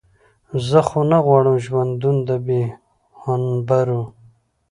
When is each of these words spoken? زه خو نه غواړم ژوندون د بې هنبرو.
زه 0.67 0.79
خو 0.87 0.99
نه 1.11 1.17
غواړم 1.25 1.55
ژوندون 1.65 2.15
د 2.27 2.29
بې 2.45 2.61
هنبرو. 3.21 4.01